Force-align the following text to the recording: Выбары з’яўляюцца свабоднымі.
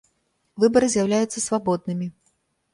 Выбары 0.63 0.89
з’яўляюцца 0.95 1.45
свабоднымі. 1.47 2.13